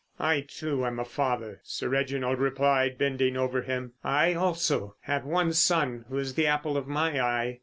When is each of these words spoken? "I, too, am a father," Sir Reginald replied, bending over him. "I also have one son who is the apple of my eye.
"I, 0.17 0.41
too, 0.47 0.83
am 0.83 0.97
a 0.97 1.05
father," 1.05 1.59
Sir 1.61 1.87
Reginald 1.87 2.39
replied, 2.39 2.97
bending 2.97 3.37
over 3.37 3.61
him. 3.61 3.93
"I 4.03 4.33
also 4.33 4.95
have 5.01 5.25
one 5.25 5.53
son 5.53 6.05
who 6.09 6.17
is 6.17 6.33
the 6.33 6.47
apple 6.47 6.75
of 6.75 6.87
my 6.87 7.21
eye. 7.23 7.59